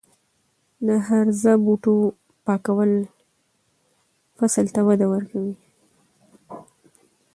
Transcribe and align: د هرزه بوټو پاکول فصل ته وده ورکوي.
د 0.87 0.89
هرزه 1.07 1.53
بوټو 1.63 1.95
پاکول 2.45 2.91
فصل 4.37 4.65
ته 4.75 4.81
وده 4.87 5.05
ورکوي. 5.13 5.55